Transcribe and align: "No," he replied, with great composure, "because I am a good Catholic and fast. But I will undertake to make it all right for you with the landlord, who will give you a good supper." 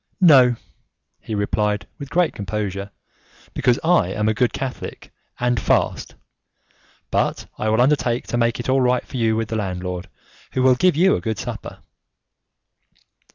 "No," 0.19 0.55
he 1.19 1.35
replied, 1.35 1.85
with 1.99 2.09
great 2.09 2.33
composure, 2.33 2.89
"because 3.53 3.79
I 3.83 4.07
am 4.07 4.27
a 4.27 4.33
good 4.33 4.51
Catholic 4.51 5.13
and 5.39 5.59
fast. 5.59 6.15
But 7.11 7.45
I 7.59 7.69
will 7.69 7.79
undertake 7.81 8.25
to 8.29 8.35
make 8.37 8.59
it 8.59 8.67
all 8.67 8.81
right 8.81 9.05
for 9.05 9.17
you 9.17 9.35
with 9.35 9.49
the 9.49 9.55
landlord, 9.57 10.09
who 10.53 10.63
will 10.63 10.73
give 10.73 10.95
you 10.95 11.15
a 11.15 11.21
good 11.21 11.37
supper." 11.37 11.83